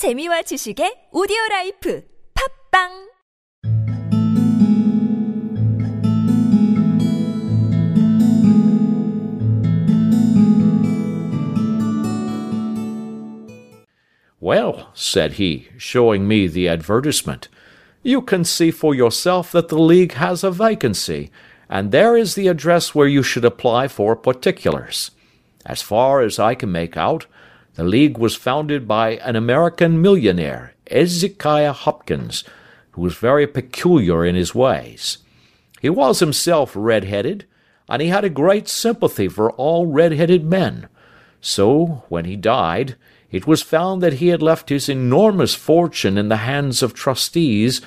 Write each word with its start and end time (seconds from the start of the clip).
재미와 0.00 0.40
지식의 0.48 1.10
오디오 1.12 1.36
라이프 1.50 2.02
팝빵 2.32 3.10
Well, 14.40 14.88
said 14.94 15.32
he, 15.34 15.68
showing 15.76 16.26
me 16.26 16.46
the 16.46 16.66
advertisement, 16.66 17.48
you 18.02 18.22
can 18.22 18.44
see 18.44 18.70
for 18.70 18.94
yourself 18.94 19.52
that 19.52 19.68
the 19.68 19.78
League 19.78 20.14
has 20.14 20.42
a 20.42 20.50
vacancy, 20.50 21.30
and 21.68 21.92
there 21.92 22.16
is 22.16 22.36
the 22.36 22.48
address 22.48 22.94
where 22.94 23.06
you 23.06 23.22
should 23.22 23.44
apply 23.44 23.88
for 23.88 24.16
particulars. 24.16 25.10
As 25.66 25.82
far 25.82 26.22
as 26.22 26.38
I 26.38 26.54
can 26.54 26.72
make 26.72 26.96
out, 26.96 27.26
the 27.74 27.84
League 27.84 28.18
was 28.18 28.36
founded 28.36 28.86
by 28.86 29.16
an 29.16 29.36
American 29.36 30.02
millionaire, 30.02 30.74
Ezekiah 30.90 31.72
Hopkins, 31.72 32.44
who 32.92 33.02
was 33.02 33.14
very 33.14 33.46
peculiar 33.46 34.24
in 34.24 34.34
his 34.34 34.54
ways. 34.54 35.18
He 35.80 35.88
was 35.88 36.20
himself 36.20 36.72
red-headed, 36.74 37.46
and 37.88 38.02
he 38.02 38.08
had 38.08 38.24
a 38.24 38.30
great 38.30 38.68
sympathy 38.68 39.28
for 39.28 39.50
all 39.52 39.86
red-headed 39.86 40.44
men. 40.44 40.88
So, 41.40 42.04
when 42.08 42.24
he 42.24 42.36
died, 42.36 42.96
it 43.30 43.46
was 43.46 43.62
found 43.62 44.02
that 44.02 44.14
he 44.14 44.28
had 44.28 44.42
left 44.42 44.68
his 44.68 44.88
enormous 44.88 45.54
fortune 45.54 46.18
in 46.18 46.28
the 46.28 46.38
hands 46.38 46.82
of 46.82 46.92
trustees, 46.92 47.80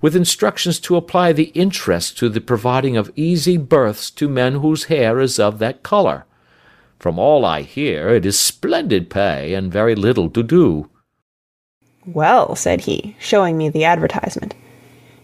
with 0.00 0.14
instructions 0.14 0.78
to 0.80 0.96
apply 0.96 1.32
the 1.32 1.50
interest 1.54 2.16
to 2.18 2.28
the 2.28 2.40
providing 2.40 2.96
of 2.96 3.10
easy 3.16 3.56
berths 3.56 4.10
to 4.12 4.28
men 4.28 4.54
whose 4.56 4.84
hair 4.84 5.18
is 5.20 5.38
of 5.38 5.58
that 5.58 5.82
colour. 5.82 6.24
From 6.98 7.18
all 7.18 7.44
I 7.44 7.62
hear, 7.62 8.08
it 8.08 8.24
is 8.24 8.38
splendid 8.38 9.10
pay 9.10 9.54
and 9.54 9.72
very 9.72 9.94
little 9.94 10.30
to 10.30 10.42
do. 10.42 10.88
Well, 12.06 12.56
said 12.56 12.82
he, 12.82 13.16
showing 13.18 13.56
me 13.58 13.68
the 13.68 13.84
advertisement, 13.84 14.54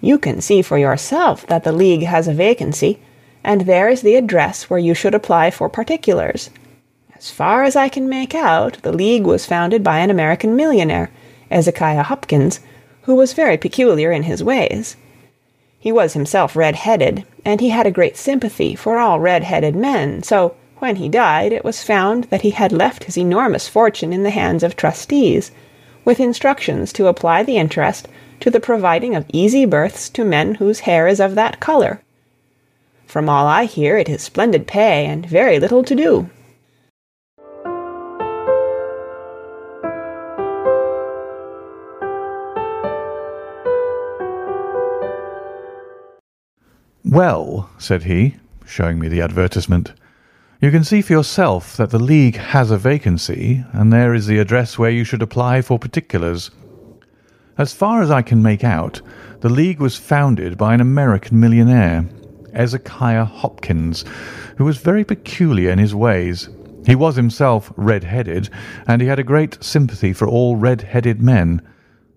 you 0.00 0.18
can 0.18 0.40
see 0.40 0.62
for 0.62 0.78
yourself 0.78 1.46
that 1.46 1.62
the 1.62 1.72
League 1.72 2.02
has 2.02 2.26
a 2.26 2.34
vacancy, 2.34 3.00
and 3.44 3.62
there 3.62 3.88
is 3.88 4.02
the 4.02 4.16
address 4.16 4.68
where 4.68 4.78
you 4.78 4.94
should 4.94 5.14
apply 5.14 5.50
for 5.50 5.68
particulars. 5.68 6.50
As 7.14 7.30
far 7.30 7.62
as 7.62 7.76
I 7.76 7.88
can 7.88 8.08
make 8.08 8.34
out, 8.34 8.82
the 8.82 8.92
League 8.92 9.24
was 9.24 9.46
founded 9.46 9.84
by 9.84 9.98
an 10.00 10.10
American 10.10 10.56
millionaire, 10.56 11.10
Ezekiah 11.50 12.02
Hopkins, 12.02 12.58
who 13.02 13.14
was 13.14 13.32
very 13.32 13.56
peculiar 13.56 14.10
in 14.10 14.24
his 14.24 14.42
ways. 14.42 14.96
He 15.78 15.92
was 15.92 16.14
himself 16.14 16.56
red-headed, 16.56 17.24
and 17.44 17.60
he 17.60 17.70
had 17.70 17.86
a 17.86 17.92
great 17.92 18.16
sympathy 18.16 18.74
for 18.74 18.98
all 18.98 19.20
red-headed 19.20 19.76
men, 19.76 20.22
so, 20.22 20.56
when 20.82 20.96
he 20.96 21.08
died, 21.08 21.52
it 21.52 21.64
was 21.64 21.84
found 21.84 22.24
that 22.24 22.42
he 22.42 22.50
had 22.50 22.72
left 22.72 23.04
his 23.04 23.16
enormous 23.16 23.68
fortune 23.68 24.12
in 24.12 24.24
the 24.24 24.30
hands 24.30 24.64
of 24.64 24.74
trustees, 24.74 25.52
with 26.04 26.18
instructions 26.18 26.92
to 26.92 27.06
apply 27.06 27.44
the 27.44 27.56
interest 27.56 28.08
to 28.40 28.50
the 28.50 28.58
providing 28.58 29.14
of 29.14 29.24
easy 29.32 29.64
berths 29.64 30.10
to 30.10 30.24
men 30.24 30.56
whose 30.56 30.80
hair 30.80 31.06
is 31.06 31.20
of 31.20 31.36
that 31.36 31.60
colour. 31.60 32.02
From 33.06 33.28
all 33.28 33.46
I 33.46 33.66
hear, 33.66 33.96
it 33.96 34.08
is 34.08 34.22
splendid 34.22 34.66
pay 34.66 35.06
and 35.06 35.24
very 35.24 35.60
little 35.60 35.84
to 35.84 35.94
do. 35.94 36.28
Well, 47.04 47.70
said 47.78 48.02
he, 48.02 48.34
showing 48.66 48.98
me 48.98 49.06
the 49.06 49.20
advertisement, 49.20 49.92
you 50.62 50.70
can 50.70 50.84
see 50.84 51.02
for 51.02 51.12
yourself 51.12 51.76
that 51.76 51.90
the 51.90 51.98
League 51.98 52.36
has 52.36 52.70
a 52.70 52.78
vacancy, 52.78 53.64
and 53.72 53.92
there 53.92 54.14
is 54.14 54.28
the 54.28 54.38
address 54.38 54.78
where 54.78 54.92
you 54.92 55.02
should 55.02 55.20
apply 55.20 55.60
for 55.60 55.76
particulars. 55.76 56.52
As 57.58 57.72
far 57.72 58.00
as 58.00 58.12
I 58.12 58.22
can 58.22 58.44
make 58.44 58.62
out, 58.62 59.02
the 59.40 59.48
League 59.48 59.80
was 59.80 59.96
founded 59.96 60.56
by 60.56 60.72
an 60.72 60.80
American 60.80 61.40
millionaire, 61.40 62.06
Ezekiah 62.52 63.24
Hopkins, 63.24 64.04
who 64.56 64.64
was 64.64 64.76
very 64.76 65.04
peculiar 65.04 65.72
in 65.72 65.80
his 65.80 65.96
ways. 65.96 66.48
He 66.86 66.94
was 66.94 67.16
himself 67.16 67.72
red-headed, 67.76 68.48
and 68.86 69.02
he 69.02 69.08
had 69.08 69.18
a 69.18 69.24
great 69.24 69.58
sympathy 69.64 70.12
for 70.12 70.28
all 70.28 70.54
red-headed 70.54 71.20
men. 71.20 71.60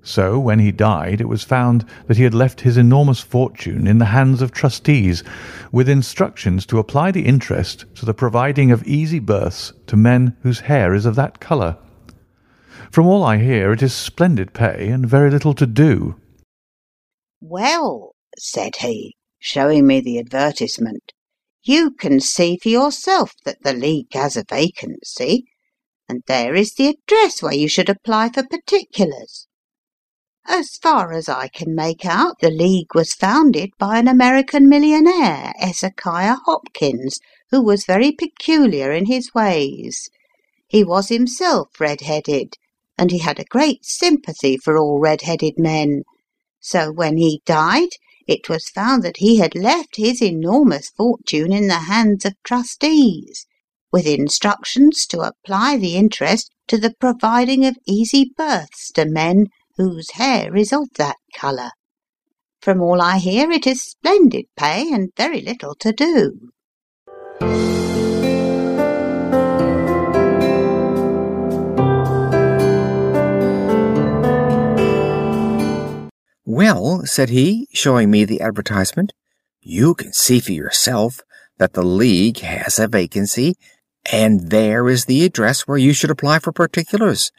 So, 0.07 0.37
when 0.37 0.59
he 0.59 0.71
died, 0.71 1.19
it 1.19 1.27
was 1.27 1.43
found 1.43 1.83
that 2.05 2.17
he 2.17 2.23
had 2.23 2.35
left 2.35 2.61
his 2.61 2.77
enormous 2.77 3.21
fortune 3.21 3.87
in 3.87 3.97
the 3.97 4.13
hands 4.13 4.39
of 4.39 4.51
trustees, 4.51 5.23
with 5.71 5.89
instructions 5.89 6.67
to 6.67 6.77
apply 6.77 7.09
the 7.09 7.25
interest 7.25 7.85
to 7.95 8.05
the 8.05 8.13
providing 8.13 8.69
of 8.69 8.85
easy 8.85 9.17
berths 9.17 9.73
to 9.87 9.97
men 9.97 10.37
whose 10.43 10.59
hair 10.59 10.93
is 10.93 11.07
of 11.07 11.15
that 11.15 11.39
colour. 11.39 11.77
From 12.91 13.07
all 13.07 13.23
I 13.23 13.37
hear, 13.37 13.73
it 13.73 13.81
is 13.81 13.95
splendid 13.95 14.53
pay 14.53 14.89
and 14.89 15.09
very 15.09 15.31
little 15.31 15.55
to 15.55 15.65
do. 15.65 16.15
Well, 17.41 18.13
said 18.37 18.75
he, 18.81 19.15
showing 19.39 19.87
me 19.87 20.01
the 20.01 20.19
advertisement, 20.19 21.13
you 21.63 21.89
can 21.89 22.19
see 22.19 22.59
for 22.61 22.69
yourself 22.69 23.33
that 23.43 23.63
the 23.63 23.73
League 23.73 24.13
has 24.13 24.37
a 24.37 24.45
vacancy, 24.47 25.45
and 26.07 26.21
there 26.27 26.53
is 26.53 26.75
the 26.75 26.89
address 26.89 27.41
where 27.41 27.55
you 27.55 27.67
should 27.67 27.89
apply 27.89 28.29
for 28.29 28.43
particulars. 28.43 29.47
As 30.47 30.77
far 30.77 31.11
as 31.11 31.27
I 31.27 31.47
can 31.47 31.73
make 31.73 32.05
out, 32.05 32.39
the 32.39 32.51
League 32.51 32.93
was 32.93 33.15
founded 33.15 33.71
by 33.79 33.97
an 33.97 34.07
American 34.07 34.69
millionaire, 34.69 35.51
Ezekiah 35.59 36.35
Hopkins, 36.45 37.19
who 37.49 37.63
was 37.63 37.85
very 37.85 38.11
peculiar 38.11 38.91
in 38.91 39.07
his 39.07 39.33
ways. 39.33 40.07
He 40.67 40.83
was 40.83 41.09
himself 41.09 41.69
red-headed, 41.79 42.57
and 42.95 43.09
he 43.09 43.19
had 43.19 43.39
a 43.39 43.45
great 43.45 43.85
sympathy 43.85 44.55
for 44.55 44.77
all 44.77 44.99
red-headed 44.99 45.57
men. 45.57 46.03
So 46.59 46.91
when 46.91 47.17
he 47.17 47.41
died, 47.45 47.89
it 48.27 48.47
was 48.47 48.69
found 48.69 49.01
that 49.01 49.17
he 49.17 49.37
had 49.37 49.55
left 49.55 49.95
his 49.97 50.21
enormous 50.21 50.89
fortune 50.89 51.51
in 51.51 51.67
the 51.67 51.85
hands 51.89 52.23
of 52.23 52.33
trustees, 52.43 53.47
with 53.91 54.05
instructions 54.05 55.07
to 55.07 55.21
apply 55.21 55.77
the 55.77 55.95
interest 55.95 56.51
to 56.67 56.77
the 56.77 56.93
providing 56.99 57.65
of 57.65 57.77
easy 57.87 58.31
berths 58.37 58.91
to 58.91 59.05
men 59.05 59.47
whose 59.77 60.11
hair 60.11 60.55
is 60.55 60.71
of 60.71 60.87
that 60.97 61.17
colour. 61.35 61.71
From 62.61 62.81
all 62.81 63.01
I 63.01 63.17
hear, 63.17 63.51
it 63.51 63.67
is 63.67 63.83
splendid 63.83 64.45
pay 64.57 64.91
and 64.91 65.11
very 65.15 65.41
little 65.41 65.75
to 65.75 65.91
do. 65.91 66.51
Well, 76.47 77.05
said 77.05 77.29
he, 77.29 77.67
showing 77.73 78.09
me 78.09 78.23
the 78.23 78.39
advertisement, 78.39 79.11
you 79.61 79.93
can 79.93 80.13
see 80.13 80.39
for 80.39 80.53
yourself 80.53 81.19
that 81.57 81.73
the 81.73 81.83
League 81.83 82.39
has 82.39 82.79
a 82.79 82.87
vacancy, 82.87 83.55
and 84.11 84.49
there 84.51 84.87
is 84.87 85.05
the 85.05 85.25
address 85.25 85.67
where 85.67 85.77
you 85.77 85.91
should 85.91 86.11
apply 86.11 86.39
for 86.39 86.51
particulars. 86.51 87.31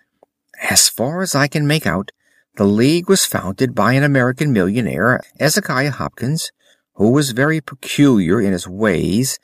As 0.60 0.88
far 0.88 1.22
as 1.22 1.34
I 1.34 1.48
can 1.48 1.66
make 1.66 1.86
out, 1.86 2.10
the 2.56 2.64
League 2.64 3.08
was 3.08 3.24
founded 3.24 3.74
by 3.74 3.92
an 3.92 4.02
American 4.02 4.52
millionaire, 4.52 5.20
Ezekiah 5.38 5.90
Hopkins, 5.90 6.50
who 6.94 7.10
was 7.10 7.32
very 7.32 7.60
peculiar 7.60 8.40
in 8.40 8.52
his 8.52 8.66
ways. 8.66 9.38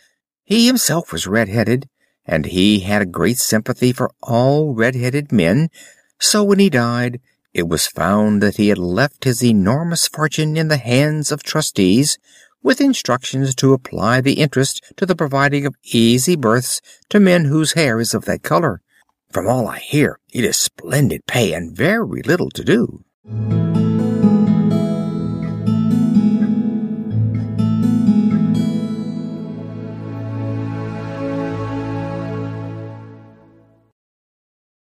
He 0.44 0.66
himself 0.66 1.12
was 1.12 1.26
red-headed, 1.26 1.88
and 2.24 2.46
he 2.46 2.80
had 2.80 3.02
a 3.02 3.06
great 3.06 3.38
sympathy 3.38 3.92
for 3.92 4.10
all 4.22 4.74
red-headed 4.74 5.30
men, 5.30 5.68
so 6.18 6.42
when 6.42 6.58
he 6.58 6.70
died, 6.70 7.20
it 7.52 7.68
was 7.68 7.86
found 7.86 8.42
that 8.42 8.56
he 8.56 8.68
had 8.68 8.78
left 8.78 9.24
his 9.24 9.44
enormous 9.44 10.08
fortune 10.08 10.56
in 10.56 10.68
the 10.68 10.78
hands 10.78 11.30
of 11.30 11.42
trustees, 11.42 12.18
with 12.62 12.80
instructions 12.80 13.54
to 13.56 13.74
apply 13.74 14.20
the 14.20 14.34
interest 14.34 14.82
to 14.96 15.04
the 15.04 15.16
providing 15.16 15.66
of 15.66 15.74
easy 15.82 16.36
berths 16.36 16.80
to 17.10 17.20
men 17.20 17.44
whose 17.44 17.72
hair 17.72 18.00
is 18.00 18.14
of 18.14 18.24
that 18.24 18.42
color. 18.42 18.80
From 19.32 19.48
all 19.48 19.66
I 19.66 19.78
hear, 19.78 20.18
it 20.30 20.44
is 20.44 20.58
splendid 20.58 21.24
pay 21.24 21.54
and 21.54 21.74
very 21.74 22.20
little 22.20 22.50
to 22.50 22.62
do. 22.62 23.02